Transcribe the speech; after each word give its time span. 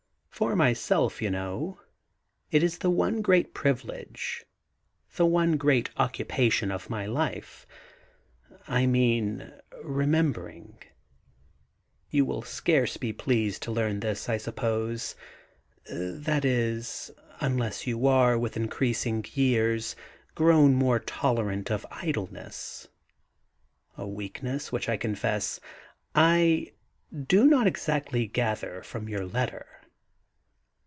For 0.41 0.55
myself, 0.55 1.21
you 1.21 1.29
know, 1.29 1.79
it 2.49 2.63
is 2.63 2.79
the 2.79 2.89
one 2.89 3.21
great 3.21 3.53
privilege, 3.53 4.43
the 5.15 5.23
one 5.25 5.55
great 5.55 5.91
occupation 5.97 6.71
of 6.71 6.89
my 6.89 7.05
life— 7.05 7.67
I 8.67 8.87
mean 8.87 9.53
remembering. 9.83 10.79
You 12.09 12.25
will 12.25 12.41
scarce 12.41 12.97
be 12.97 13.13
pleased 13.13 13.61
to 13.63 13.71
learn 13.71 13.99
this, 13.99 14.27
I 14.29 14.37
suppose;— 14.37 15.13
^that 15.91 16.43
is, 16.43 17.11
unless 17.39 17.85
you 17.85 18.07
are, 18.07 18.35
with 18.35 18.57
increasing 18.57 19.23
years, 19.35 19.95
grown 20.33 20.73
more 20.73 20.97
tolerant 20.97 21.69
of 21.69 21.85
idleness— 21.91 22.87
a 23.95 24.07
weakness 24.07 24.71
which 24.71 24.89
I 24.89 24.97
confess 24.97 25.59
I 26.15 26.71
do 27.11 27.15
THE 27.19 27.25
GARDEN 27.35 27.49
GOD 27.51 27.57
not 27.57 27.67
exactly 27.67 28.25
gather 28.25 28.81
from 28.81 29.07
your 29.07 29.27
letter. 29.27 29.67